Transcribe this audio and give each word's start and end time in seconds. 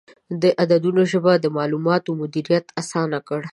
د 0.41 0.43
عددونو 0.61 1.01
ژبه 1.11 1.33
د 1.39 1.45
معلوماتو 1.57 2.17
مدیریت 2.21 2.65
اسانه 2.81 3.19
کړ. 3.27 3.41